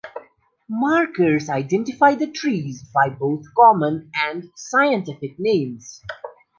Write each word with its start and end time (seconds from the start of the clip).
Markers 0.67 1.47
identify 1.47 2.15
the 2.15 2.25
trees 2.25 2.83
by 2.91 3.07
both 3.09 3.43
common 3.55 4.09
and 4.15 4.45
scientific 4.55 5.35
names. 5.37 6.01